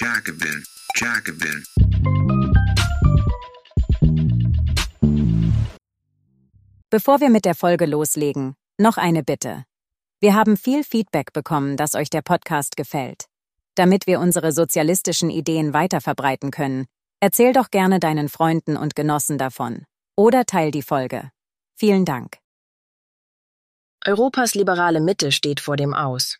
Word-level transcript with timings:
Jacobin, 0.00 0.64
Jacobin. 0.94 1.64
Bevor 6.88 7.20
wir 7.20 7.30
mit 7.30 7.44
der 7.44 7.56
Folge 7.56 7.84
loslegen, 7.84 8.54
noch 8.78 8.96
eine 8.96 9.24
Bitte. 9.24 9.64
Wir 10.20 10.36
haben 10.36 10.56
viel 10.56 10.84
Feedback 10.84 11.32
bekommen, 11.32 11.76
dass 11.76 11.96
euch 11.96 12.10
der 12.10 12.22
Podcast 12.22 12.76
gefällt. 12.76 13.24
Damit 13.74 14.06
wir 14.06 14.20
unsere 14.20 14.52
sozialistischen 14.52 15.30
Ideen 15.30 15.74
weiterverbreiten 15.74 16.52
können, 16.52 16.86
erzähl 17.18 17.52
doch 17.52 17.72
gerne 17.72 17.98
deinen 17.98 18.28
Freunden 18.28 18.76
und 18.76 18.94
Genossen 18.94 19.36
davon. 19.36 19.84
Oder 20.16 20.44
teil 20.44 20.70
die 20.70 20.82
Folge. 20.82 21.32
Vielen 21.74 22.04
Dank. 22.04 22.36
Europas 24.06 24.54
liberale 24.54 25.00
Mitte 25.00 25.32
steht 25.32 25.58
vor 25.58 25.76
dem 25.76 25.92
Aus. 25.92 26.38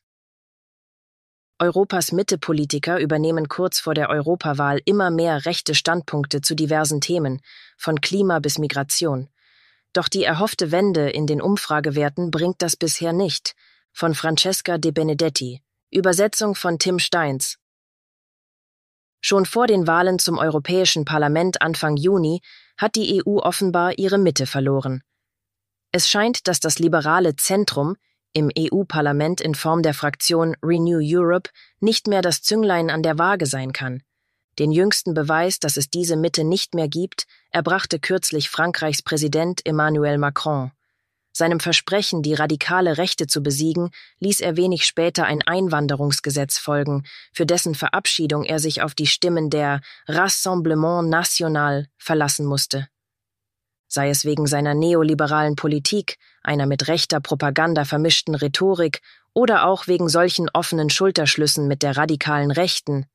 Europas 1.61 2.13
Mitte-Politiker 2.13 3.01
übernehmen 3.01 3.49
kurz 3.49 3.81
vor 3.81 3.95
der 3.95 4.11
Europawahl 4.11 4.81
immer 4.85 5.11
mehr 5.11 5.45
rechte 5.45 5.75
Standpunkte 5.75 6.41
zu 6.41 6.55
diversen 6.55 7.01
Themen, 7.01 7.41
von 7.77 8.01
Klima 8.01 8.39
bis 8.39 8.59
Migration. 8.59 9.29
Doch 9.93 10.09
die 10.09 10.23
erhoffte 10.23 10.71
Wende 10.71 11.11
in 11.11 11.27
den 11.27 11.41
Umfragewerten 11.41 12.31
bringt 12.31 12.63
das 12.63 12.77
bisher 12.77 13.13
nicht. 13.13 13.57
Von 13.93 14.15
Francesca 14.15 14.79
De 14.79 14.93
Benedetti. 14.93 15.61
Übersetzung 15.91 16.55
von 16.55 16.79
Tim 16.79 17.01
Steins. 17.01 17.59
Schon 19.21 19.45
vor 19.45 19.67
den 19.67 19.89
Wahlen 19.89 20.21
zum 20.21 20.39
Europäischen 20.39 21.05
Parlament 21.05 21.61
Anfang 21.61 21.97
Juni 21.97 22.41
hat 22.77 22.95
die 22.95 23.21
EU 23.21 23.39
offenbar 23.39 23.99
ihre 23.99 24.19
Mitte 24.19 24.47
verloren. 24.47 25.03
Es 25.91 26.09
scheint, 26.09 26.47
dass 26.47 26.61
das 26.61 26.79
liberale 26.79 27.35
Zentrum 27.35 27.97
im 28.33 28.51
EU-Parlament 28.57 29.41
in 29.41 29.55
Form 29.55 29.83
der 29.83 29.95
Fraktion 29.95 30.57
Renew 30.63 31.01
Europe 31.03 31.51
nicht 31.81 32.07
mehr 32.07 32.23
das 32.23 32.43
Zünglein 32.43 32.91
an 32.91 33.03
der 33.03 33.19
Waage 33.19 33.47
sein 33.47 33.73
kann. 33.73 34.03
Den 34.59 34.73
jüngsten 34.73 35.15
Beweis, 35.15 35.61
dass 35.61 35.77
es 35.77 35.89
diese 35.89 36.17
Mitte 36.17 36.45
nicht 36.45 36.75
mehr 36.75 36.89
gibt, 36.89 37.27
erbrachte 37.51 37.99
kürzlich 37.99 38.51
Frankreichs 38.51 39.03
Präsident 39.03 39.65
Emmanuel 39.65 40.19
Macron. 40.19 40.73
Seinem 41.33 41.61
Versprechen, 41.61 42.23
die 42.23 42.35
radikale 42.35 42.99
Rechte 42.99 43.29
zu 43.29 43.43
besiegen, 43.43 43.91
ließ 44.19 44.41
er 44.41 44.57
wenig 44.57 44.85
später 44.85 45.25
ein 45.25 45.43
Einwanderungsgesetz 45.43 46.59
folgen, 46.59 47.05
für 47.33 47.47
dessen 47.47 47.77
Verabschiedung 47.77 48.45
er 48.45 48.59
sich 48.59 48.83
auf 48.83 48.95
die 48.95 49.07
Stimmen 49.07 49.49
der 49.49 49.81
Rassemblement 50.09 51.09
National 51.09 51.87
verlassen 51.97 52.45
musste 52.45 52.89
sei 53.89 54.11
es 54.11 54.25
wegen 54.25 54.47
seiner 54.47 54.75
neoliberalen 54.75 55.57
Politik, 55.57 56.19
einer 56.43 56.67
mit 56.67 56.89
rechter 56.89 57.21
Propaganda 57.21 57.85
vermischten 57.85 58.35
Rhetorik 58.35 59.01
oder 59.35 59.67
auch 59.67 59.87
wegen 59.87 60.09
solchen 60.09 60.49
offenen 60.53 60.91
Schulterschlüssen 60.91 61.67
mit 61.67 61.83
der 61.83 61.97
radikalen 61.97 62.51
Rechten. 62.51 63.07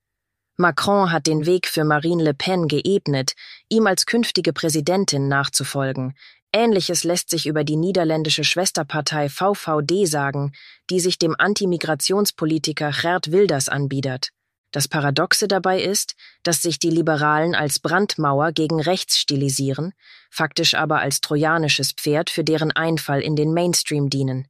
Macron 0.58 1.12
hat 1.12 1.26
den 1.26 1.46
Weg 1.46 1.68
für 1.68 1.84
Marine 1.84 2.24
Le 2.24 2.34
Pen 2.34 2.68
geebnet, 2.68 3.34
ihm 3.70 3.88
als 3.88 4.06
künftige 4.06 4.54
Präsidentin 4.54 5.28
nachzufolgen. 5.28 6.16
Ähnliches 6.52 7.04
lässt 7.04 7.32
sich 7.32 7.48
über 7.48 7.64
die 7.64 7.76
niederländische 7.76 8.44
Schwesterpartei 8.44 9.30
VVD 9.30 10.06
sagen, 10.06 10.52
die 10.92 11.00
sich 11.00 11.18
dem 11.18 11.36
Antimigrationspolitiker 11.38 12.92
Gerd 12.92 13.32
Wilders 13.32 13.70
anbietet. 13.70 14.30
Das 14.74 14.88
Paradoxe 14.88 15.48
dabei 15.48 15.82
ist, 15.82 16.16
dass 16.42 16.64
sich 16.64 16.80
die 16.80 16.90
Liberalen 16.90 17.54
als 17.54 17.80
Brandmauer 17.80 18.52
gegen 18.52 18.82
rechts 18.82 19.20
stilisieren, 19.20 19.94
faktisch 20.32 20.74
aber 20.74 21.00
als 21.00 21.22
trojanisches 21.22 21.92
Pferd 21.92 22.32
für 22.32 22.44
deren 22.44 22.72
Einfall 22.72 23.22
in 23.22 23.36
den 23.36 23.54
Mainstream 23.54 24.10
dienen. 24.10 24.48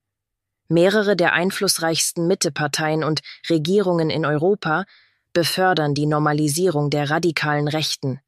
Mehrere 0.69 1.17
der 1.17 1.33
einflussreichsten 1.33 2.25
Mitteparteien 2.25 3.03
und 3.03 3.19
Regierungen 3.49 4.09
in 4.09 4.25
Europa 4.25 4.85
befördern 5.33 5.93
die 5.93 6.05
Normalisierung 6.05 6.89
der 6.89 7.09
radikalen 7.09 7.67
Rechten. 7.67 8.21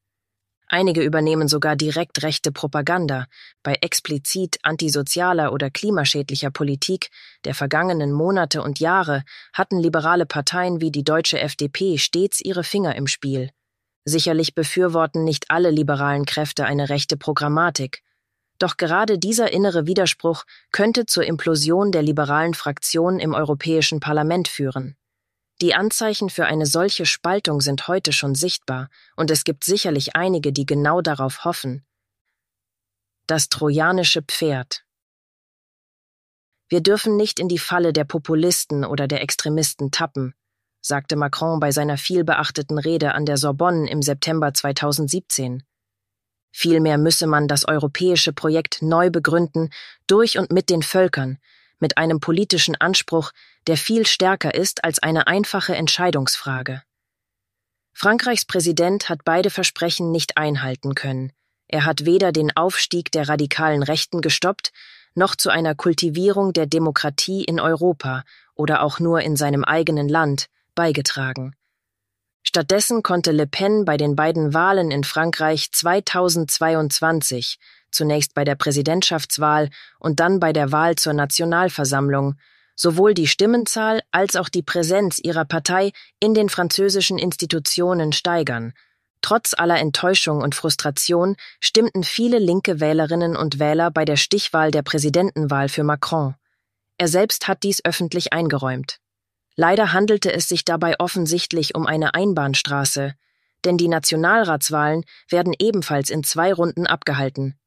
Einige 0.67 1.03
übernehmen 1.03 1.47
sogar 1.47 1.75
direkt 1.75 2.23
rechte 2.23 2.51
Propaganda. 2.51 3.27
Bei 3.61 3.75
explizit 3.81 4.57
antisozialer 4.63 5.53
oder 5.53 5.69
klimaschädlicher 5.69 6.49
Politik 6.49 7.11
der 7.43 7.53
vergangenen 7.53 8.11
Monate 8.11 8.63
und 8.63 8.79
Jahre 8.79 9.23
hatten 9.53 9.79
liberale 9.79 10.25
Parteien 10.25 10.81
wie 10.81 10.91
die 10.91 11.03
deutsche 11.03 11.39
FDP 11.39 11.97
stets 11.97 12.41
ihre 12.41 12.63
Finger 12.63 12.95
im 12.95 13.05
Spiel. 13.05 13.51
Sicherlich 14.05 14.55
befürworten 14.55 15.23
nicht 15.23 15.51
alle 15.51 15.69
liberalen 15.69 16.25
Kräfte 16.25 16.65
eine 16.65 16.89
rechte 16.89 17.17
Programmatik. 17.17 18.01
Doch 18.57 18.77
gerade 18.77 19.19
dieser 19.19 19.51
innere 19.51 19.85
Widerspruch 19.85 20.45
könnte 20.71 21.05
zur 21.05 21.25
Implosion 21.25 21.91
der 21.91 22.01
liberalen 22.01 22.53
Fraktion 22.53 23.19
im 23.19 23.33
Europäischen 23.33 23.99
Parlament 23.99 24.47
führen. 24.47 24.95
Die 25.61 25.73
Anzeichen 25.73 26.29
für 26.29 26.45
eine 26.45 26.65
solche 26.65 27.05
Spaltung 27.05 27.61
sind 27.61 27.87
heute 27.87 28.11
schon 28.11 28.35
sichtbar, 28.35 28.89
und 29.15 29.31
es 29.31 29.45
gibt 29.45 29.63
sicherlich 29.63 30.15
einige, 30.15 30.51
die 30.51 30.65
genau 30.65 31.01
darauf 31.01 31.45
hoffen. 31.45 31.85
Das 33.25 33.47
trojanische 33.47 34.21
Pferd. 34.21 34.85
Wir 36.67 36.81
dürfen 36.81 37.15
nicht 37.15 37.39
in 37.39 37.47
die 37.47 37.59
Falle 37.59 37.93
der 37.93 38.03
Populisten 38.03 38.83
oder 38.83 39.07
der 39.07 39.21
Extremisten 39.21 39.91
tappen, 39.91 40.33
sagte 40.81 41.15
Macron 41.15 41.59
bei 41.59 41.71
seiner 41.71 41.97
vielbeachteten 41.97 42.77
Rede 42.77 43.13
an 43.13 43.25
der 43.25 43.37
Sorbonne 43.37 43.89
im 43.89 44.01
September 44.01 44.53
2017. 44.53 45.63
Vielmehr 46.51 46.97
müsse 46.97 47.27
man 47.27 47.47
das 47.47 47.65
europäische 47.65 48.33
Projekt 48.33 48.81
neu 48.81 49.09
begründen 49.09 49.69
durch 50.07 50.37
und 50.37 50.51
mit 50.51 50.69
den 50.69 50.83
Völkern, 50.83 51.37
mit 51.79 51.97
einem 51.97 52.19
politischen 52.19 52.75
Anspruch, 52.75 53.31
der 53.67 53.77
viel 53.77 54.05
stärker 54.05 54.53
ist 54.53 54.83
als 54.83 54.99
eine 54.99 55.27
einfache 55.27 55.75
Entscheidungsfrage. 55.75 56.83
Frankreichs 57.93 58.45
Präsident 58.45 59.09
hat 59.09 59.19
beide 59.23 59.49
Versprechen 59.49 60.11
nicht 60.11 60.37
einhalten 60.37 60.95
können. 60.95 61.31
Er 61.67 61.85
hat 61.85 62.05
weder 62.05 62.31
den 62.31 62.55
Aufstieg 62.55 63.11
der 63.11 63.29
radikalen 63.29 63.83
Rechten 63.83 64.21
gestoppt, 64.21 64.71
noch 65.15 65.35
zu 65.35 65.49
einer 65.49 65.75
Kultivierung 65.75 66.53
der 66.53 66.67
Demokratie 66.67 67.43
in 67.43 67.59
Europa 67.59 68.23
oder 68.53 68.83
auch 68.83 68.99
nur 68.99 69.21
in 69.21 69.35
seinem 69.35 69.63
eigenen 69.63 70.09
Land 70.09 70.47
beigetragen. 70.75 71.55
Stattdessen 72.43 73.01
konnte 73.01 73.31
Le 73.31 73.47
Pen 73.47 73.85
bei 73.85 73.97
den 73.97 74.15
beiden 74.15 74.53
Wahlen 74.53 74.91
in 74.91 75.03
Frankreich 75.03 75.71
2022 75.71 77.57
zunächst 77.91 78.33
bei 78.33 78.43
der 78.43 78.55
Präsidentschaftswahl 78.55 79.69
und 79.99 80.19
dann 80.19 80.39
bei 80.39 80.53
der 80.53 80.71
Wahl 80.71 80.95
zur 80.95 81.13
Nationalversammlung, 81.13 82.35
sowohl 82.75 83.13
die 83.13 83.27
Stimmenzahl 83.27 84.01
als 84.11 84.35
auch 84.35 84.49
die 84.49 84.63
Präsenz 84.63 85.19
ihrer 85.19 85.45
Partei 85.45 85.91
in 86.19 86.33
den 86.33 86.49
französischen 86.49 87.17
Institutionen 87.17 88.11
steigern. 88.11 88.73
Trotz 89.21 89.53
aller 89.57 89.79
Enttäuschung 89.79 90.41
und 90.41 90.53
Frustration 90.53 91.35
stimmten 91.59 92.03
viele 92.03 92.37
linke 92.37 92.79
Wählerinnen 92.79 93.35
und 93.35 93.59
Wähler 93.59 93.89
bei 93.89 94.05
der 94.05 94.17
Stichwahl 94.17 94.71
der 94.71 94.83
Präsidentenwahl 94.83 95.69
für 95.69 95.83
Macron. 95.83 96.35
Er 96.97 97.07
selbst 97.07 97.47
hat 97.47 97.63
dies 97.63 97.83
öffentlich 97.83 98.33
eingeräumt. 98.33 98.99
Leider 99.55 99.93
handelte 99.93 100.31
es 100.31 100.47
sich 100.47 100.65
dabei 100.65 100.99
offensichtlich 100.99 101.75
um 101.75 101.87
eine 101.87 102.13
Einbahnstraße, 102.13 103.15
denn 103.63 103.77
die 103.77 103.87
Nationalratswahlen 103.87 105.03
werden 105.29 105.55
ebenfalls 105.57 106.09
in 106.09 106.23
zwei 106.23 106.53
Runden 106.53 106.85
abgehalten. 106.85 107.57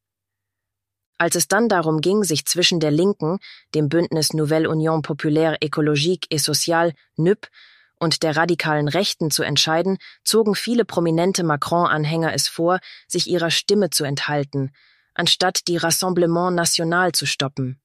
Als 1.19 1.35
es 1.35 1.49
dann 1.49 1.67
darum 1.67 1.99
ging, 1.99 2.23
sich 2.23 2.45
zwischen 2.45 2.79
der 2.79 2.91
Linken, 2.91 3.39
dem 3.75 3.89
Bündnis 3.89 4.31
Nouvelle 4.31 4.69
Union 4.69 5.01
Populaire 5.01 5.57
Écologique 5.61 6.25
et 6.29 6.39
Sociale, 6.39 6.93
NUP, 7.17 7.47
und 7.99 8.23
der 8.23 8.37
radikalen 8.37 8.87
Rechten 8.87 9.29
zu 9.29 9.43
entscheiden, 9.43 9.97
zogen 10.23 10.55
viele 10.55 10.85
prominente 10.85 11.43
Macron-Anhänger 11.43 12.33
es 12.33 12.47
vor, 12.47 12.79
sich 13.07 13.27
ihrer 13.27 13.51
Stimme 13.51 13.89
zu 13.89 14.05
enthalten, 14.05 14.71
anstatt 15.13 15.67
die 15.67 15.75
Rassemblement 15.75 16.55
National 16.55 17.11
zu 17.11 17.25
stoppen. 17.25 17.81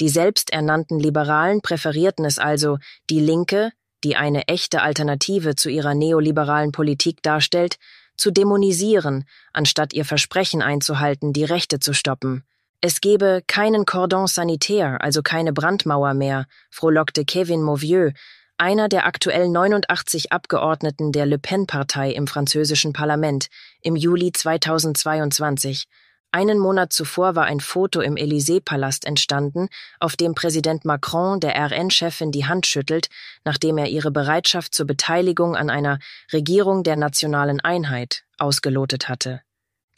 Die 0.00 0.08
selbsternannten 0.08 0.98
Liberalen 0.98 1.60
präferierten 1.60 2.24
es 2.24 2.40
also, 2.40 2.78
die 3.08 3.20
Linke, 3.20 3.70
die 4.02 4.16
eine 4.16 4.48
echte 4.48 4.82
Alternative 4.82 5.54
zu 5.54 5.70
ihrer 5.70 5.94
neoliberalen 5.94 6.72
Politik 6.72 7.22
darstellt, 7.22 7.78
zu 8.16 8.32
dämonisieren, 8.32 9.24
anstatt 9.52 9.92
ihr 9.92 10.04
Versprechen 10.04 10.60
einzuhalten, 10.60 11.32
die 11.32 11.44
Rechte 11.44 11.78
zu 11.78 11.94
stoppen. 11.94 12.44
Es 12.80 13.00
gebe 13.00 13.42
keinen 13.48 13.86
Cordon 13.86 14.28
sanitaire, 14.28 15.00
also 15.00 15.20
keine 15.20 15.52
Brandmauer 15.52 16.14
mehr, 16.14 16.46
frohlockte 16.70 17.24
Kevin 17.24 17.60
Mauvieux, 17.60 18.12
einer 18.56 18.88
der 18.88 19.04
aktuell 19.04 19.48
89 19.48 20.30
Abgeordneten 20.30 21.10
der 21.10 21.26
Le 21.26 21.40
Pen-Partei 21.40 22.12
im 22.12 22.28
französischen 22.28 22.92
Parlament, 22.92 23.48
im 23.82 23.96
Juli 23.96 24.30
2022. 24.30 25.86
Einen 26.30 26.60
Monat 26.60 26.92
zuvor 26.92 27.34
war 27.34 27.46
ein 27.46 27.58
Foto 27.58 28.00
im 28.00 28.14
Élysée-Palast 28.14 29.06
entstanden, 29.06 29.68
auf 29.98 30.14
dem 30.14 30.36
Präsident 30.36 30.84
Macron 30.84 31.40
der 31.40 31.56
RN-Chefin 31.56 32.30
die 32.30 32.46
Hand 32.46 32.66
schüttelt, 32.66 33.08
nachdem 33.44 33.78
er 33.78 33.88
ihre 33.88 34.12
Bereitschaft 34.12 34.72
zur 34.72 34.86
Beteiligung 34.86 35.56
an 35.56 35.68
einer 35.68 35.98
Regierung 36.32 36.84
der 36.84 36.94
nationalen 36.94 37.58
Einheit 37.58 38.22
ausgelotet 38.38 39.08
hatte. 39.08 39.40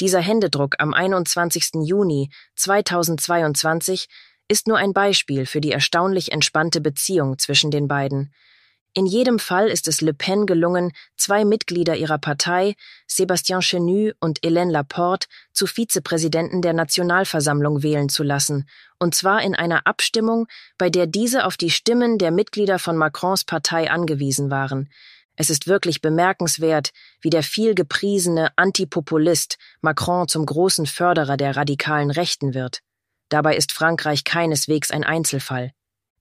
Dieser 0.00 0.20
Händedruck 0.20 0.76
am 0.78 0.94
21. 0.94 1.84
Juni 1.84 2.30
2022 2.56 4.08
ist 4.48 4.66
nur 4.66 4.78
ein 4.78 4.94
Beispiel 4.94 5.44
für 5.44 5.60
die 5.60 5.72
erstaunlich 5.72 6.32
entspannte 6.32 6.80
Beziehung 6.80 7.38
zwischen 7.38 7.70
den 7.70 7.86
beiden. 7.86 8.32
In 8.94 9.04
jedem 9.06 9.38
Fall 9.38 9.68
ist 9.68 9.86
es 9.86 10.00
Le 10.00 10.14
Pen 10.14 10.46
gelungen, 10.46 10.92
zwei 11.16 11.44
Mitglieder 11.44 11.96
ihrer 11.96 12.18
Partei, 12.18 12.74
Sébastien 13.08 13.60
Chenu 13.60 14.12
und 14.20 14.40
Hélène 14.40 14.70
Laporte, 14.70 15.28
zu 15.52 15.66
Vizepräsidenten 15.66 16.62
der 16.62 16.72
Nationalversammlung 16.72 17.82
wählen 17.82 18.08
zu 18.08 18.24
lassen, 18.24 18.68
und 18.98 19.14
zwar 19.14 19.42
in 19.42 19.54
einer 19.54 19.86
Abstimmung, 19.86 20.48
bei 20.78 20.90
der 20.90 21.06
diese 21.06 21.44
auf 21.44 21.56
die 21.56 21.70
Stimmen 21.70 22.18
der 22.18 22.32
Mitglieder 22.32 22.78
von 22.80 22.96
Macrons 22.96 23.44
Partei 23.44 23.90
angewiesen 23.90 24.50
waren. 24.50 24.88
Es 25.36 25.50
ist 25.50 25.66
wirklich 25.66 26.00
bemerkenswert, 26.00 26.90
wie 27.20 27.30
der 27.30 27.42
viel 27.42 27.74
gepriesene 27.74 28.50
Antipopulist 28.56 29.56
Macron 29.80 30.28
zum 30.28 30.44
großen 30.44 30.86
Förderer 30.86 31.36
der 31.36 31.56
radikalen 31.56 32.10
Rechten 32.10 32.54
wird. 32.54 32.80
Dabei 33.30 33.56
ist 33.56 33.72
Frankreich 33.72 34.24
keineswegs 34.24 34.90
ein 34.90 35.04
Einzelfall. 35.04 35.72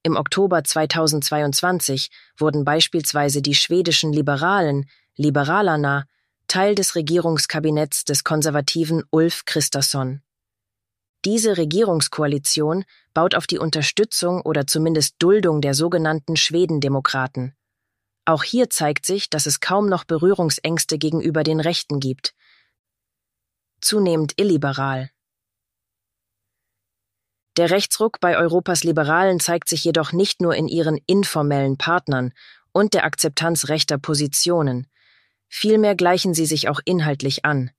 Im 0.02 0.16
Oktober 0.16 0.64
2022 0.64 2.10
wurden 2.38 2.64
beispielsweise 2.64 3.42
die 3.42 3.54
schwedischen 3.54 4.12
Liberalen, 4.12 4.88
Liberalerna, 5.16 6.06
Teil 6.48 6.74
des 6.74 6.94
Regierungskabinetts 6.94 8.04
des 8.04 8.24
konservativen 8.24 9.04
Ulf 9.10 9.44
Christasson. 9.44 10.22
Diese 11.26 11.58
Regierungskoalition 11.58 12.84
baut 13.12 13.34
auf 13.34 13.46
die 13.46 13.58
Unterstützung 13.58 14.40
oder 14.40 14.66
zumindest 14.66 15.16
Duldung 15.18 15.60
der 15.60 15.74
sogenannten 15.74 16.36
Schwedendemokraten. 16.36 17.54
Auch 18.30 18.44
hier 18.44 18.70
zeigt 18.70 19.06
sich, 19.06 19.28
dass 19.28 19.46
es 19.46 19.58
kaum 19.58 19.88
noch 19.88 20.04
Berührungsängste 20.04 20.98
gegenüber 20.98 21.42
den 21.42 21.58
Rechten 21.58 21.98
gibt. 21.98 22.32
Zunehmend 23.80 24.34
illiberal, 24.36 25.10
der 27.56 27.70
Rechtsruck 27.70 28.20
bei 28.20 28.36
Europas 28.36 28.84
Liberalen 28.84 29.40
zeigt 29.40 29.68
sich 29.68 29.82
jedoch 29.82 30.12
nicht 30.12 30.40
nur 30.40 30.54
in 30.54 30.68
ihren 30.68 31.00
informellen 31.06 31.76
Partnern 31.76 32.32
und 32.70 32.94
der 32.94 33.04
Akzeptanz 33.04 33.68
rechter 33.68 33.98
Positionen. 33.98 34.86
Vielmehr 35.48 35.96
gleichen 35.96 36.32
sie 36.32 36.46
sich 36.46 36.68
auch 36.68 36.78
inhaltlich 36.84 37.44
an. 37.44 37.72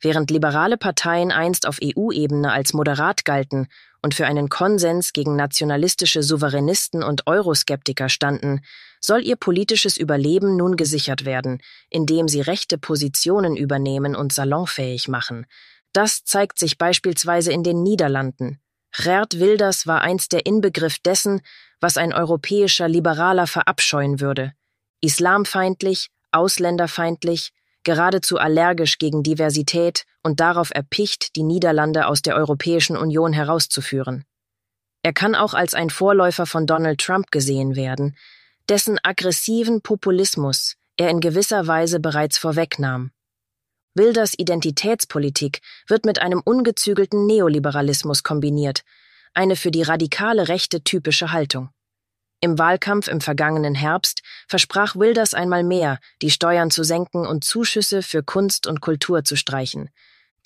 Während 0.00 0.30
liberale 0.30 0.76
Parteien 0.76 1.32
einst 1.32 1.66
auf 1.66 1.78
EU-Ebene 1.82 2.52
als 2.52 2.72
moderat 2.72 3.24
galten 3.24 3.66
und 4.00 4.14
für 4.14 4.26
einen 4.26 4.48
Konsens 4.48 5.12
gegen 5.12 5.34
nationalistische 5.34 6.22
Souveränisten 6.22 7.02
und 7.02 7.26
Euroskeptiker 7.26 8.08
standen, 8.08 8.60
soll 9.00 9.24
ihr 9.24 9.36
politisches 9.36 9.96
Überleben 9.96 10.56
nun 10.56 10.76
gesichert 10.76 11.24
werden, 11.24 11.60
indem 11.90 12.28
sie 12.28 12.40
rechte 12.40 12.78
Positionen 12.78 13.56
übernehmen 13.56 14.14
und 14.14 14.32
salonfähig 14.32 15.08
machen. 15.08 15.46
Das 15.92 16.24
zeigt 16.24 16.58
sich 16.58 16.78
beispielsweise 16.78 17.52
in 17.52 17.64
den 17.64 17.82
Niederlanden. 17.82 18.60
Gerd 18.96 19.38
Wilders 19.38 19.86
war 19.86 20.02
einst 20.02 20.32
der 20.32 20.46
Inbegriff 20.46 20.98
dessen, 20.98 21.40
was 21.80 21.96
ein 21.96 22.12
europäischer 22.12 22.88
Liberaler 22.88 23.46
verabscheuen 23.46 24.20
würde. 24.20 24.52
Islamfeindlich, 25.00 26.10
ausländerfeindlich, 26.32 27.52
geradezu 27.88 28.36
allergisch 28.36 28.98
gegen 28.98 29.22
Diversität 29.22 30.04
und 30.22 30.40
darauf 30.40 30.70
erpicht, 30.74 31.36
die 31.36 31.42
Niederlande 31.42 32.06
aus 32.06 32.20
der 32.20 32.36
Europäischen 32.36 32.98
Union 32.98 33.32
herauszuführen. 33.32 34.26
Er 35.02 35.14
kann 35.14 35.34
auch 35.34 35.54
als 35.54 35.72
ein 35.72 35.88
Vorläufer 35.88 36.44
von 36.44 36.66
Donald 36.66 37.00
Trump 37.00 37.30
gesehen 37.30 37.76
werden, 37.76 38.14
dessen 38.68 38.98
aggressiven 39.02 39.80
Populismus 39.80 40.76
er 40.98 41.08
in 41.08 41.20
gewisser 41.20 41.66
Weise 41.66 41.98
bereits 41.98 42.36
vorwegnahm. 42.36 43.10
Wilders 43.94 44.34
Identitätspolitik 44.36 45.62
wird 45.86 46.04
mit 46.04 46.20
einem 46.20 46.42
ungezügelten 46.44 47.24
Neoliberalismus 47.24 48.22
kombiniert, 48.22 48.82
eine 49.32 49.56
für 49.56 49.70
die 49.70 49.82
radikale 49.82 50.48
Rechte 50.48 50.84
typische 50.84 51.32
Haltung. 51.32 51.70
Im 52.40 52.58
Wahlkampf 52.58 53.08
im 53.08 53.20
vergangenen 53.20 53.74
Herbst 53.74 54.22
versprach 54.46 54.94
Wilders 54.94 55.34
einmal 55.34 55.64
mehr, 55.64 55.98
die 56.22 56.30
Steuern 56.30 56.70
zu 56.70 56.84
senken 56.84 57.26
und 57.26 57.42
Zuschüsse 57.42 58.02
für 58.02 58.22
Kunst 58.22 58.68
und 58.68 58.80
Kultur 58.80 59.24
zu 59.24 59.36
streichen. 59.36 59.90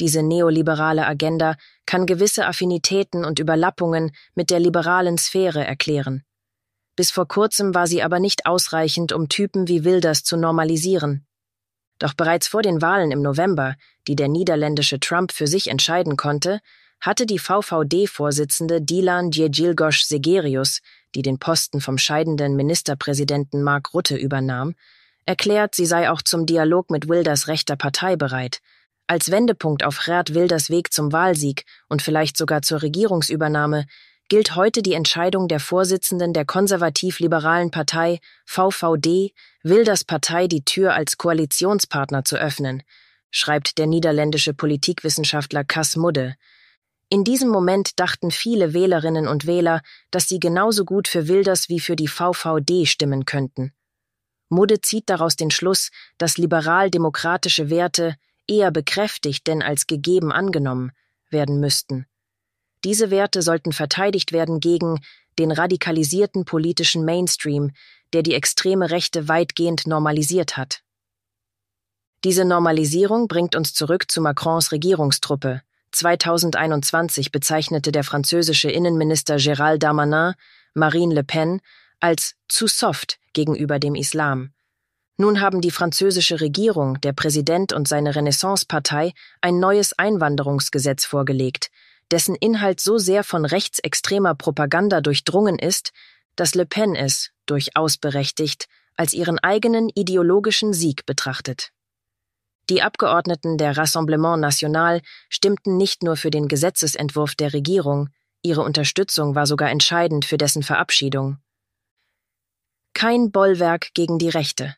Diese 0.00 0.22
neoliberale 0.22 1.06
Agenda 1.06 1.56
kann 1.84 2.06
gewisse 2.06 2.46
Affinitäten 2.46 3.26
und 3.26 3.38
Überlappungen 3.38 4.12
mit 4.34 4.50
der 4.50 4.58
liberalen 4.58 5.18
Sphäre 5.18 5.66
erklären. 5.66 6.24
Bis 6.96 7.10
vor 7.10 7.28
kurzem 7.28 7.74
war 7.74 7.86
sie 7.86 8.02
aber 8.02 8.18
nicht 8.18 8.46
ausreichend, 8.46 9.12
um 9.12 9.28
Typen 9.28 9.68
wie 9.68 9.84
Wilders 9.84 10.24
zu 10.24 10.38
normalisieren. 10.38 11.26
Doch 11.98 12.14
bereits 12.14 12.48
vor 12.48 12.62
den 12.62 12.82
Wahlen 12.82 13.10
im 13.12 13.22
November, 13.22 13.76
die 14.08 14.16
der 14.16 14.28
niederländische 14.28 14.98
Trump 14.98 15.30
für 15.30 15.46
sich 15.46 15.68
entscheiden 15.68 16.16
konnte, 16.16 16.60
hatte 17.02 17.26
die 17.26 17.40
VVD-Vorsitzende 17.40 18.80
Dilan 18.80 19.32
Djegilgosch 19.32 20.04
Segerius, 20.04 20.80
die 21.16 21.22
den 21.22 21.40
Posten 21.40 21.80
vom 21.80 21.98
scheidenden 21.98 22.54
Ministerpräsidenten 22.54 23.64
Mark 23.64 23.92
Rutte 23.92 24.16
übernahm, 24.16 24.74
erklärt, 25.26 25.74
sie 25.74 25.84
sei 25.84 26.10
auch 26.10 26.22
zum 26.22 26.46
Dialog 26.46 26.90
mit 26.90 27.08
Wilders 27.08 27.48
rechter 27.48 27.74
Partei 27.74 28.14
bereit. 28.14 28.60
Als 29.08 29.32
Wendepunkt 29.32 29.84
auf 29.84 29.98
Gerd 30.04 30.32
Wilders 30.32 30.70
Weg 30.70 30.92
zum 30.92 31.12
Wahlsieg 31.12 31.64
und 31.88 32.02
vielleicht 32.02 32.36
sogar 32.36 32.62
zur 32.62 32.82
Regierungsübernahme 32.82 33.86
gilt 34.28 34.54
heute 34.54 34.80
die 34.80 34.94
Entscheidung 34.94 35.48
der 35.48 35.60
Vorsitzenden 35.60 36.32
der 36.32 36.44
konservativ-liberalen 36.44 37.72
Partei 37.72 38.20
VVD, 38.46 39.34
Wilders 39.64 40.04
Partei 40.04 40.46
die 40.46 40.64
Tür 40.64 40.94
als 40.94 41.18
Koalitionspartner 41.18 42.24
zu 42.24 42.36
öffnen, 42.36 42.84
schreibt 43.32 43.78
der 43.78 43.88
niederländische 43.88 44.54
Politikwissenschaftler 44.54 45.64
Cas 45.64 45.96
Mudde. 45.96 46.36
In 47.12 47.24
diesem 47.24 47.50
Moment 47.50 48.00
dachten 48.00 48.30
viele 48.30 48.72
Wählerinnen 48.72 49.28
und 49.28 49.46
Wähler, 49.46 49.82
dass 50.10 50.30
sie 50.30 50.40
genauso 50.40 50.86
gut 50.86 51.08
für 51.08 51.28
Wilders 51.28 51.68
wie 51.68 51.78
für 51.78 51.94
die 51.94 52.08
VVD 52.08 52.86
stimmen 52.86 53.26
könnten. 53.26 53.74
Mudde 54.48 54.80
zieht 54.80 55.10
daraus 55.10 55.36
den 55.36 55.50
Schluss, 55.50 55.90
dass 56.16 56.38
liberal-demokratische 56.38 57.68
Werte 57.68 58.16
eher 58.48 58.70
bekräftigt 58.70 59.46
denn 59.46 59.60
als 59.60 59.86
gegeben 59.86 60.32
angenommen 60.32 60.92
werden 61.28 61.60
müssten. 61.60 62.06
Diese 62.82 63.10
Werte 63.10 63.42
sollten 63.42 63.72
verteidigt 63.72 64.32
werden 64.32 64.58
gegen 64.58 64.98
den 65.38 65.52
radikalisierten 65.52 66.46
politischen 66.46 67.04
Mainstream, 67.04 67.72
der 68.14 68.22
die 68.22 68.32
extreme 68.32 68.90
Rechte 68.90 69.28
weitgehend 69.28 69.86
normalisiert 69.86 70.56
hat. 70.56 70.80
Diese 72.24 72.46
Normalisierung 72.46 73.28
bringt 73.28 73.54
uns 73.54 73.74
zurück 73.74 74.10
zu 74.10 74.22
Macrons 74.22 74.72
Regierungstruppe. 74.72 75.60
2021 75.92 77.30
bezeichnete 77.32 77.92
der 77.92 78.04
französische 78.04 78.70
Innenminister 78.70 79.36
Gérald 79.36 79.78
Darmanin 79.78 80.34
Marine 80.74 81.14
Le 81.14 81.24
Pen 81.24 81.60
als 82.00 82.34
zu 82.48 82.66
soft 82.66 83.18
gegenüber 83.32 83.78
dem 83.78 83.94
Islam. 83.94 84.52
Nun 85.18 85.40
haben 85.40 85.60
die 85.60 85.70
französische 85.70 86.40
Regierung, 86.40 87.00
der 87.02 87.12
Präsident 87.12 87.72
und 87.72 87.86
seine 87.86 88.16
Renaissance-Partei 88.16 89.12
ein 89.40 89.60
neues 89.60 89.96
Einwanderungsgesetz 89.98 91.04
vorgelegt, 91.04 91.70
dessen 92.10 92.34
Inhalt 92.34 92.80
so 92.80 92.98
sehr 92.98 93.22
von 93.22 93.44
rechtsextremer 93.44 94.34
Propaganda 94.34 95.00
durchdrungen 95.00 95.58
ist, 95.58 95.92
dass 96.34 96.54
Le 96.54 96.66
Pen 96.66 96.94
es, 96.94 97.30
durchaus 97.46 97.98
berechtigt, 97.98 98.66
als 98.96 99.12
ihren 99.12 99.38
eigenen 99.38 99.90
ideologischen 99.90 100.72
Sieg 100.72 101.06
betrachtet. 101.06 101.72
Die 102.70 102.82
Abgeordneten 102.82 103.58
der 103.58 103.76
Rassemblement 103.76 104.40
National 104.40 105.02
stimmten 105.28 105.76
nicht 105.76 106.02
nur 106.02 106.16
für 106.16 106.30
den 106.30 106.48
Gesetzesentwurf 106.48 107.34
der 107.34 107.52
Regierung, 107.52 108.08
ihre 108.42 108.62
Unterstützung 108.62 109.34
war 109.34 109.46
sogar 109.46 109.70
entscheidend 109.70 110.24
für 110.24 110.38
dessen 110.38 110.62
Verabschiedung. 110.62 111.38
Kein 112.94 113.32
Bollwerk 113.32 113.94
gegen 113.94 114.18
die 114.18 114.28
Rechte. 114.28 114.76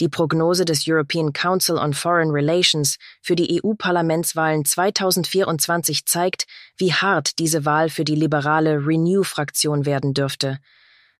Die 0.00 0.08
Prognose 0.08 0.64
des 0.64 0.88
European 0.88 1.32
Council 1.32 1.76
on 1.78 1.94
Foreign 1.94 2.30
Relations 2.30 2.98
für 3.22 3.36
die 3.36 3.62
EU-Parlamentswahlen 3.62 4.64
2024 4.64 6.04
zeigt, 6.04 6.46
wie 6.76 6.92
hart 6.92 7.38
diese 7.38 7.64
Wahl 7.64 7.88
für 7.88 8.04
die 8.04 8.16
liberale 8.16 8.84
Renew-Fraktion 8.84 9.86
werden 9.86 10.12
dürfte. 10.12 10.58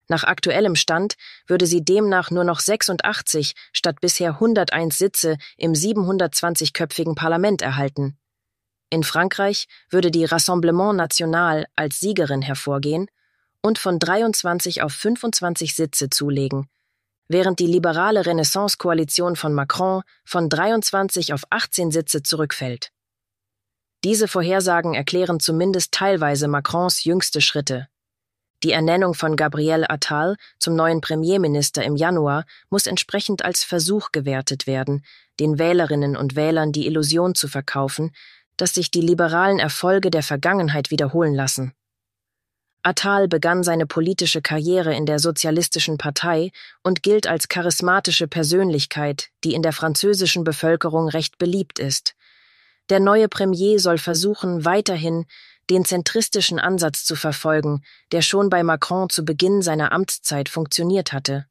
Nach 0.09 0.25
aktuellem 0.25 0.77
Stand 0.77 1.15
würde 1.47 1.67
sie 1.67 1.85
demnach 1.85 2.31
nur 2.31 2.45
noch 2.45 2.61
86 2.61 3.55
statt 3.73 4.01
bisher 4.01 4.35
101 4.35 4.99
Sitze 4.99 5.39
im 5.57 5.73
720-köpfigen 5.73 7.15
Parlament 7.15 7.63
erhalten. 7.63 8.19
In 8.91 9.03
Frankreich 9.03 9.67
würde 9.91 10.11
die 10.11 10.25
Rassemblement 10.25 10.97
National 10.97 11.67
als 11.75 12.01
Siegerin 12.01 12.43
hervorgehen 12.43 13.09
und 13.63 13.79
von 13.79 13.99
23 13.99 14.83
auf 14.83 14.93
25 14.93 15.75
Sitze 15.75 16.11
zulegen, 16.11 16.69
während 17.29 17.59
die 17.59 17.67
liberale 17.67 18.27
Renaissance-Koalition 18.27 19.37
von 19.37 19.55
Macron 19.55 20.03
von 20.25 20.51
23 20.51 21.33
auf 21.33 21.43
18 21.49 21.91
Sitze 21.91 22.23
zurückfällt. 22.23 22.91
Diese 24.05 24.29
Vorhersagen 24.29 24.93
erklären 24.93 25.41
zumindest 25.41 25.93
teilweise 25.93 26.47
Macrons 26.47 27.05
jüngste 27.05 27.41
Schritte. 27.41 27.89
Die 28.64 28.73
Ernennung 28.73 29.12
von 29.12 29.37
Gabriel 29.37 29.85
Attal 29.87 30.37
zum 30.59 30.75
neuen 30.75 31.02
Premierminister 31.02 31.85
im 31.85 31.97
Januar 31.97 32.47
muss 32.71 32.87
entsprechend 32.87 33.44
als 33.44 33.62
Versuch 33.62 34.11
gewertet 34.11 34.66
werden, 34.66 35.04
den 35.38 35.59
Wählerinnen 35.59 36.16
und 36.16 36.35
Wählern 36.35 36.73
die 36.73 36.87
Illusion 36.87 37.35
zu 37.35 37.47
verkaufen, 37.47 38.12
dass 38.56 38.73
sich 38.73 38.90
die 38.90 39.02
liberalen 39.02 39.59
Erfolge 39.59 40.11
der 40.11 40.23
Vergangenheit 40.23 40.90
wiederholen 40.90 41.35
lassen. 41.35 41.75
Attal 42.83 43.28
begann 43.28 43.62
seine 43.62 43.85
politische 43.85 44.40
Karriere 44.40 44.94
in 44.94 45.04
der 45.04 45.18
Sozialistischen 45.18 45.99
Partei 45.99 46.50
und 46.83 47.02
gilt 47.02 47.26
als 47.26 47.49
charismatische 47.49 48.28
Persönlichkeit, 48.28 49.28
die 49.42 49.52
in 49.52 49.62
der 49.62 49.73
französischen 49.75 50.42
Bevölkerung 50.42 51.11
recht 51.11 51.37
beliebt 51.37 51.78
ist. 51.78 52.14
Der 52.90 53.00
neue 53.00 53.28
Premier 53.28 53.78
soll 53.78 53.99
versuchen, 53.99 54.64
weiterhin 54.64 55.26
den 55.71 55.85
zentristischen 55.85 56.59
Ansatz 56.59 57.04
zu 57.04 57.16
verfolgen, 57.16 57.83
der 58.12 58.23
schon 58.23 58.50
bei 58.50 58.62
Macron 58.62 59.09
zu 59.09 59.25
Beginn 59.25 59.62
seiner 59.62 59.92
Amtszeit 59.92 60.49
funktioniert 60.49 61.12
hatte. 61.12 61.47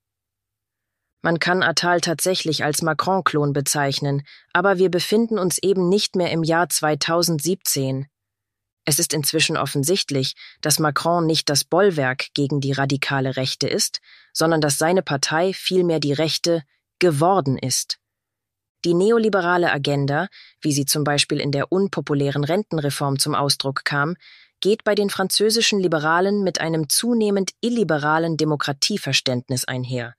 Man 1.21 1.39
kann 1.39 1.63
Attal 1.63 2.01
tatsächlich 2.01 2.65
als 2.65 2.81
Macron-Klon 2.81 3.53
bezeichnen, 3.53 4.23
aber 4.51 4.77
wir 4.77 4.91
befinden 4.91 5.39
uns 5.39 5.57
eben 5.57 5.87
nicht 5.87 6.17
mehr 6.17 6.31
im 6.31 6.43
Jahr 6.43 6.67
2017. 6.67 8.07
Es 8.85 8.99
ist 8.99 9.13
inzwischen 9.13 9.55
offensichtlich, 9.55 10.35
dass 10.61 10.79
Macron 10.79 11.25
nicht 11.25 11.49
das 11.49 11.63
Bollwerk 11.63 12.33
gegen 12.33 12.59
die 12.59 12.73
radikale 12.73 13.37
Rechte 13.37 13.67
ist, 13.67 14.01
sondern 14.33 14.59
dass 14.59 14.77
seine 14.77 15.01
Partei 15.01 15.53
vielmehr 15.53 16.01
die 16.01 16.11
Rechte 16.11 16.63
geworden 16.99 17.57
ist. 17.57 17.99
Die 18.85 18.93
neoliberale 18.93 19.71
Agenda, 19.71 20.27
wie 20.61 20.73
sie 20.73 20.85
zum 20.85 21.03
Beispiel 21.03 21.39
in 21.39 21.51
der 21.51 21.71
unpopulären 21.71 22.43
Rentenreform 22.43 23.17
zum 23.17 23.33
Ausdruck 23.33 23.85
kam, 23.85 24.15
geht 24.59 24.83
bei 24.83 24.95
den 24.95 25.09
französischen 25.09 25.79
Liberalen 25.79 26.43
mit 26.43 26.61
einem 26.61 26.89
zunehmend 26.89 27.51
illiberalen 27.61 28.37
Demokratieverständnis 28.37 29.65
einher. 29.65 30.15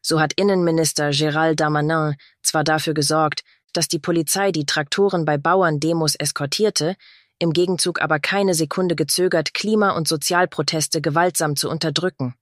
So 0.00 0.20
hat 0.20 0.32
Innenminister 0.34 1.10
Gérald 1.10 1.56
Darmanin 1.56 2.16
zwar 2.42 2.62
dafür 2.62 2.94
gesorgt, 2.94 3.42
dass 3.72 3.88
die 3.88 3.98
Polizei 3.98 4.52
die 4.52 4.66
Traktoren 4.66 5.24
bei 5.24 5.38
Bauerndemos 5.38 6.14
eskortierte, 6.14 6.96
im 7.38 7.52
Gegenzug 7.52 8.00
aber 8.00 8.20
keine 8.20 8.54
Sekunde 8.54 8.96
gezögert, 8.96 9.54
Klima- 9.54 9.96
und 9.96 10.06
Sozialproteste 10.06 11.00
gewaltsam 11.00 11.56
zu 11.56 11.68
unterdrücken. 11.68 12.34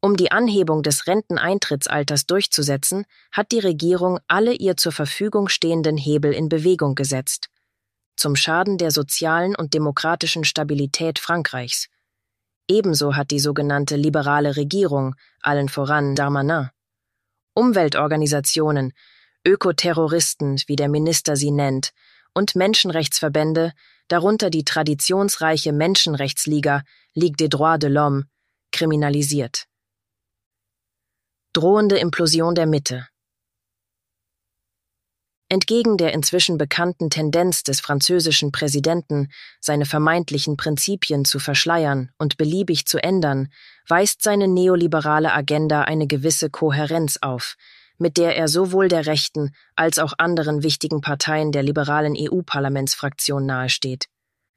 Um 0.00 0.16
die 0.16 0.30
Anhebung 0.30 0.84
des 0.84 1.08
Renteneintrittsalters 1.08 2.26
durchzusetzen, 2.26 3.04
hat 3.32 3.50
die 3.50 3.58
Regierung 3.58 4.20
alle 4.28 4.52
ihr 4.52 4.76
zur 4.76 4.92
Verfügung 4.92 5.48
stehenden 5.48 5.96
Hebel 5.96 6.32
in 6.32 6.48
Bewegung 6.48 6.94
gesetzt. 6.94 7.48
Zum 8.16 8.36
Schaden 8.36 8.78
der 8.78 8.92
sozialen 8.92 9.56
und 9.56 9.74
demokratischen 9.74 10.44
Stabilität 10.44 11.18
Frankreichs. 11.18 11.88
Ebenso 12.68 13.16
hat 13.16 13.30
die 13.30 13.40
sogenannte 13.40 13.96
liberale 13.96 14.56
Regierung, 14.56 15.16
allen 15.40 15.68
voran 15.68 16.14
Darmanin, 16.14 16.68
Umweltorganisationen, 17.54 18.92
Ökoterroristen, 19.44 20.60
wie 20.66 20.76
der 20.76 20.88
Minister 20.88 21.34
sie 21.34 21.50
nennt, 21.50 21.92
und 22.34 22.54
Menschenrechtsverbände, 22.54 23.72
darunter 24.06 24.50
die 24.50 24.64
traditionsreiche 24.64 25.72
Menschenrechtsliga 25.72 26.82
Ligue 27.14 27.36
des 27.36 27.48
Droits 27.48 27.80
de 27.80 27.90
l'Homme, 27.90 28.24
kriminalisiert. 28.70 29.67
Drohende 31.54 31.96
Implosion 31.96 32.54
der 32.54 32.66
Mitte. 32.66 33.08
Entgegen 35.48 35.96
der 35.96 36.12
inzwischen 36.12 36.58
bekannten 36.58 37.08
Tendenz 37.08 37.62
des 37.62 37.80
französischen 37.80 38.52
Präsidenten, 38.52 39.28
seine 39.58 39.86
vermeintlichen 39.86 40.58
Prinzipien 40.58 41.24
zu 41.24 41.38
verschleiern 41.38 42.10
und 42.18 42.36
beliebig 42.36 42.84
zu 42.84 43.02
ändern, 43.02 43.48
weist 43.88 44.22
seine 44.22 44.46
neoliberale 44.46 45.32
Agenda 45.32 45.82
eine 45.84 46.06
gewisse 46.06 46.50
Kohärenz 46.50 47.16
auf, 47.22 47.56
mit 47.96 48.18
der 48.18 48.36
er 48.36 48.48
sowohl 48.48 48.88
der 48.88 49.06
rechten 49.06 49.54
als 49.74 49.98
auch 49.98 50.12
anderen 50.18 50.62
wichtigen 50.62 51.00
Parteien 51.00 51.50
der 51.50 51.62
liberalen 51.62 52.14
EU-Parlamentsfraktion 52.14 53.46
nahesteht. 53.46 54.04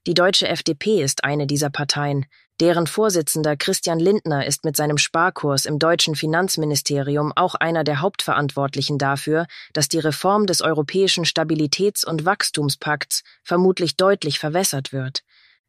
Die 0.08 0.16
deutsche 0.16 0.48
FDP 0.48 1.04
ist 1.04 1.24
eine 1.24 1.46
dieser 1.46 1.70
Parteien, 1.70 2.26
deren 2.60 2.88
Vorsitzender 2.88 3.56
Christian 3.56 4.00
Lindner 4.00 4.48
ist 4.48 4.66
mit 4.66 4.76
seinem 4.76 4.98
Sparkurs 4.98 5.66
im 5.66 5.78
deutschen 5.78 6.16
Finanzministerium 6.16 7.32
auch 7.36 7.54
einer 7.54 7.84
der 7.84 8.02
Hauptverantwortlichen 8.02 8.98
dafür, 8.98 9.46
dass 9.74 9.90
die 9.90 10.00
Reform 10.00 10.48
des 10.48 10.62
europäischen 10.64 11.24
Stabilitäts- 11.24 12.04
und 12.04 12.26
Wachstumspakts 12.26 13.22
vermutlich 13.44 13.96
deutlich 13.96 14.40
verwässert 14.40 14.92
wird. 14.92 15.22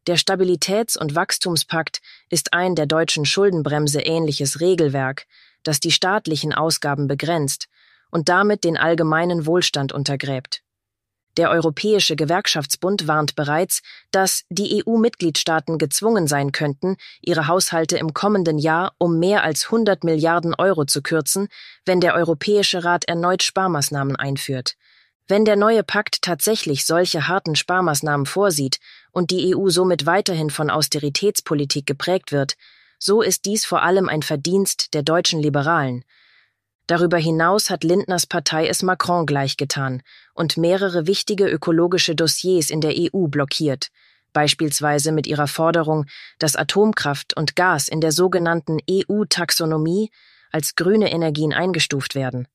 Der 0.07 0.17
Stabilitäts- 0.17 0.97
und 0.97 1.13
Wachstumspakt 1.13 2.01
ist 2.31 2.53
ein 2.53 2.73
der 2.73 2.87
deutschen 2.87 3.25
Schuldenbremse 3.25 4.01
ähnliches 4.01 4.59
Regelwerk, 4.59 5.27
das 5.61 5.79
die 5.79 5.91
staatlichen 5.91 6.53
Ausgaben 6.53 7.07
begrenzt 7.07 7.67
und 8.09 8.29
damit 8.29 8.63
den 8.63 8.77
allgemeinen 8.77 9.45
Wohlstand 9.45 9.93
untergräbt. 9.93 10.62
Der 11.37 11.49
Europäische 11.49 12.15
Gewerkschaftsbund 12.15 13.07
warnt 13.07 13.35
bereits, 13.35 13.81
dass 14.11 14.43
die 14.49 14.83
EU-Mitgliedstaaten 14.85 15.79
gezwungen 15.79 16.27
sein 16.27 16.51
könnten, 16.51 16.95
ihre 17.21 17.47
Haushalte 17.47 17.97
im 17.97 18.13
kommenden 18.13 18.59
Jahr 18.59 18.93
um 18.99 19.17
mehr 19.17 19.43
als 19.43 19.65
100 19.65 20.03
Milliarden 20.03 20.53
Euro 20.53 20.85
zu 20.85 21.01
kürzen, 21.01 21.47
wenn 21.85 22.01
der 22.01 22.13
Europäische 22.13 22.83
Rat 22.83 23.05
erneut 23.05 23.41
Sparmaßnahmen 23.41 24.15
einführt. 24.15 24.75
Wenn 25.27 25.45
der 25.45 25.55
neue 25.55 25.83
Pakt 25.83 26.21
tatsächlich 26.21 26.85
solche 26.85 27.27
harten 27.27 27.55
Sparmaßnahmen 27.55 28.27
vorsieht 28.27 28.79
und 29.11 29.31
die 29.31 29.55
EU 29.55 29.69
somit 29.69 30.05
weiterhin 30.05 30.51
von 30.51 30.69
Austeritätspolitik 30.69 31.87
geprägt 31.87 32.31
wird, 32.31 32.55
so 32.99 33.21
ist 33.21 33.45
dies 33.45 33.65
vor 33.65 33.81
allem 33.81 34.07
ein 34.07 34.21
Verdienst 34.21 34.93
der 34.93 35.01
deutschen 35.01 35.41
Liberalen. 35.41 36.03
Darüber 36.87 37.17
hinaus 37.17 37.69
hat 37.69 37.83
Lindners 37.83 38.25
Partei 38.25 38.67
es 38.67 38.83
Macron 38.83 39.25
gleichgetan 39.25 40.03
und 40.33 40.57
mehrere 40.57 41.07
wichtige 41.07 41.47
ökologische 41.47 42.15
Dossiers 42.15 42.69
in 42.69 42.81
der 42.81 42.93
EU 42.97 43.27
blockiert, 43.27 43.89
beispielsweise 44.33 45.11
mit 45.11 45.25
ihrer 45.25 45.47
Forderung, 45.47 46.05
dass 46.39 46.55
Atomkraft 46.55 47.37
und 47.37 47.55
Gas 47.55 47.87
in 47.87 48.01
der 48.01 48.11
sogenannten 48.11 48.79
EU-Taxonomie 48.89 50.11
als 50.51 50.75
grüne 50.75 51.11
Energien 51.11 51.53
eingestuft 51.53 52.15
werden. 52.15 52.47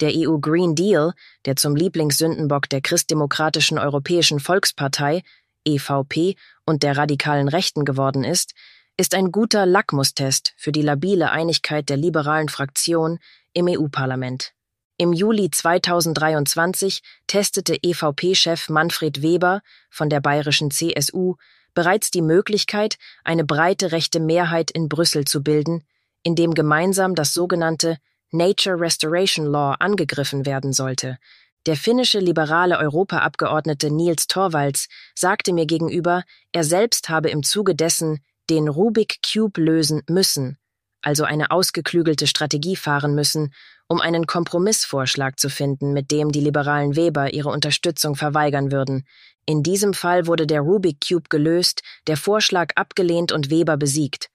Der 0.00 0.10
EU 0.14 0.38
Green 0.38 0.74
Deal, 0.74 1.12
der 1.46 1.56
zum 1.56 1.74
Lieblingssündenbock 1.76 2.68
der 2.68 2.82
christdemokratischen 2.82 3.78
Europäischen 3.78 4.40
Volkspartei, 4.40 5.22
EVP, 5.64 6.36
und 6.66 6.82
der 6.82 6.96
radikalen 6.96 7.48
Rechten 7.48 7.84
geworden 7.84 8.24
ist, 8.24 8.54
ist 8.98 9.14
ein 9.14 9.30
guter 9.30 9.66
Lackmustest 9.66 10.54
für 10.56 10.72
die 10.72 10.80
labile 10.80 11.30
Einigkeit 11.30 11.90
der 11.90 11.98
liberalen 11.98 12.48
Fraktion 12.48 13.18
im 13.52 13.68
EU-Parlament. 13.68 14.52
Im 14.96 15.12
Juli 15.12 15.50
2023 15.50 17.02
testete 17.26 17.76
EVP-Chef 17.82 18.70
Manfred 18.70 19.20
Weber 19.20 19.60
von 19.90 20.08
der 20.08 20.20
bayerischen 20.20 20.70
CSU 20.70 21.34
bereits 21.74 22.10
die 22.10 22.22
Möglichkeit, 22.22 22.96
eine 23.22 23.44
breite 23.44 23.92
rechte 23.92 24.18
Mehrheit 24.18 24.70
in 24.70 24.88
Brüssel 24.88 25.26
zu 25.26 25.42
bilden, 25.42 25.84
indem 26.22 26.54
gemeinsam 26.54 27.14
das 27.14 27.34
sogenannte 27.34 27.98
Nature 28.30 28.80
Restoration 28.80 29.44
Law 29.44 29.76
angegriffen 29.78 30.46
werden 30.46 30.72
sollte. 30.72 31.18
Der 31.66 31.76
finnische 31.76 32.18
liberale 32.18 32.78
Europaabgeordnete 32.78 33.90
Niels 33.90 34.26
Torvalds 34.26 34.88
sagte 35.14 35.52
mir 35.52 35.66
gegenüber, 35.66 36.22
er 36.52 36.64
selbst 36.64 37.10
habe 37.10 37.28
im 37.28 37.42
Zuge 37.42 37.74
dessen 37.74 38.20
den 38.50 38.68
Rubik 38.68 39.18
Cube 39.22 39.60
lösen 39.60 40.02
müssen, 40.08 40.58
also 41.02 41.24
eine 41.24 41.50
ausgeklügelte 41.50 42.26
Strategie 42.26 42.76
fahren 42.76 43.14
müssen, 43.14 43.52
um 43.88 44.00
einen 44.00 44.26
Kompromissvorschlag 44.26 45.38
zu 45.38 45.48
finden, 45.48 45.92
mit 45.92 46.10
dem 46.10 46.32
die 46.32 46.40
liberalen 46.40 46.96
Weber 46.96 47.32
ihre 47.32 47.50
Unterstützung 47.50 48.16
verweigern 48.16 48.72
würden. 48.72 49.06
In 49.46 49.62
diesem 49.62 49.94
Fall 49.94 50.26
wurde 50.26 50.46
der 50.46 50.60
Rubik 50.60 50.98
Cube 51.06 51.28
gelöst, 51.28 51.82
der 52.08 52.16
Vorschlag 52.16 52.72
abgelehnt 52.74 53.30
und 53.30 53.50
Weber 53.50 53.76
besiegt. 53.76 54.28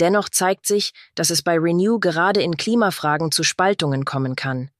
Dennoch 0.00 0.28
zeigt 0.28 0.66
sich, 0.66 0.92
dass 1.14 1.30
es 1.30 1.42
bei 1.42 1.58
Renew 1.58 1.98
gerade 1.98 2.42
in 2.42 2.56
Klimafragen 2.56 3.32
zu 3.32 3.42
Spaltungen 3.42 4.04
kommen 4.04 4.36
kann. 4.36 4.70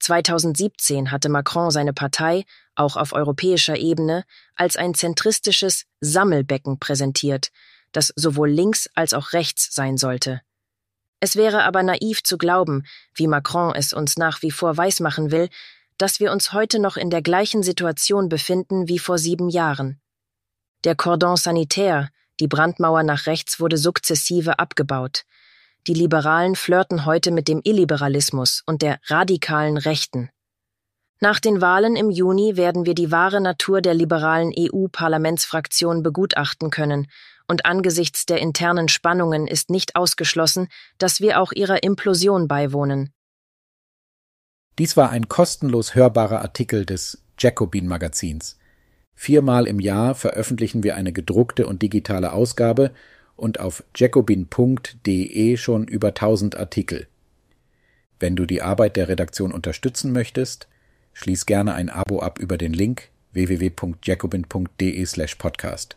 2017 0.00 1.10
hatte 1.10 1.28
Macron 1.28 1.70
seine 1.70 1.92
Partei, 1.92 2.44
auch 2.74 2.96
auf 2.96 3.12
europäischer 3.12 3.76
Ebene, 3.76 4.24
als 4.54 4.76
ein 4.76 4.94
zentristisches 4.94 5.84
Sammelbecken 6.00 6.78
präsentiert, 6.78 7.50
das 7.96 8.12
sowohl 8.14 8.50
links 8.50 8.90
als 8.94 9.14
auch 9.14 9.32
rechts 9.32 9.74
sein 9.74 9.96
sollte. 9.96 10.42
Es 11.18 11.34
wäre 11.34 11.64
aber 11.64 11.82
naiv 11.82 12.22
zu 12.22 12.36
glauben, 12.36 12.84
wie 13.14 13.26
Macron 13.26 13.74
es 13.74 13.94
uns 13.94 14.18
nach 14.18 14.42
wie 14.42 14.50
vor 14.50 14.76
weismachen 14.76 15.30
will, 15.30 15.48
dass 15.96 16.20
wir 16.20 16.30
uns 16.30 16.52
heute 16.52 16.78
noch 16.78 16.98
in 16.98 17.08
der 17.08 17.22
gleichen 17.22 17.62
Situation 17.62 18.28
befinden 18.28 18.86
wie 18.86 18.98
vor 18.98 19.16
sieben 19.16 19.48
Jahren. 19.48 19.98
Der 20.84 20.94
Cordon 20.94 21.38
sanitaire, 21.38 22.10
die 22.38 22.48
Brandmauer 22.48 23.02
nach 23.02 23.24
rechts 23.24 23.60
wurde 23.60 23.78
sukzessive 23.78 24.58
abgebaut. 24.58 25.24
Die 25.86 25.94
Liberalen 25.94 26.54
flirten 26.54 27.06
heute 27.06 27.30
mit 27.30 27.48
dem 27.48 27.62
Illiberalismus 27.64 28.62
und 28.66 28.82
der 28.82 28.98
radikalen 29.06 29.78
Rechten. 29.78 30.28
Nach 31.20 31.40
den 31.40 31.62
Wahlen 31.62 31.96
im 31.96 32.10
Juni 32.10 32.58
werden 32.58 32.84
wir 32.84 32.94
die 32.94 33.10
wahre 33.10 33.40
Natur 33.40 33.80
der 33.80 33.94
liberalen 33.94 34.52
EU-Parlamentsfraktion 34.54 36.02
begutachten 36.02 36.68
können 36.68 37.08
und 37.48 37.66
angesichts 37.66 38.26
der 38.26 38.38
internen 38.38 38.88
Spannungen 38.88 39.46
ist 39.46 39.70
nicht 39.70 39.96
ausgeschlossen, 39.96 40.68
dass 40.98 41.20
wir 41.20 41.40
auch 41.40 41.52
ihrer 41.52 41.82
Implosion 41.82 42.48
beiwohnen. 42.48 43.12
Dies 44.78 44.96
war 44.96 45.10
ein 45.10 45.28
kostenlos 45.28 45.94
hörbarer 45.94 46.42
Artikel 46.42 46.84
des 46.84 47.22
Jacobin 47.38 47.86
Magazins. 47.86 48.58
Viermal 49.14 49.66
im 49.66 49.80
Jahr 49.80 50.14
veröffentlichen 50.14 50.82
wir 50.82 50.96
eine 50.96 51.12
gedruckte 51.12 51.66
und 51.66 51.80
digitale 51.80 52.32
Ausgabe 52.32 52.92
und 53.36 53.60
auf 53.60 53.84
jacobin.de 53.94 55.56
schon 55.56 55.88
über 55.88 56.08
1000 56.08 56.56
Artikel. 56.56 57.06
Wenn 58.20 58.36
du 58.36 58.44
die 58.46 58.62
Arbeit 58.62 58.96
der 58.96 59.08
Redaktion 59.08 59.52
unterstützen 59.52 60.12
möchtest, 60.12 60.68
schließ 61.14 61.46
gerne 61.46 61.74
ein 61.74 61.90
Abo 61.90 62.20
ab 62.20 62.38
über 62.38 62.58
den 62.58 62.74
Link 62.74 63.08
www.jacobin.de/podcast. 63.32 65.96